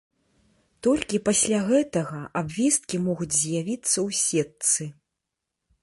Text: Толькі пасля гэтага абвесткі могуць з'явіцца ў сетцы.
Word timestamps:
Толькі 0.85 1.17
пасля 1.27 1.59
гэтага 1.67 2.21
абвесткі 2.43 2.97
могуць 3.07 3.31
з'явіцца 3.43 3.93
ў 4.07 4.23
сетцы. 4.25 4.83